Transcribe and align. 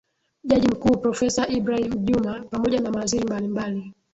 Jaji 0.43 0.67
mkuu 0.67 0.97
Profesa 0.97 1.47
Ibrahim 1.47 2.05
Juma 2.05 2.39
pamoja 2.51 2.79
na 2.81 2.91
mawaziri 2.91 3.25
mbalimbali 3.25 3.93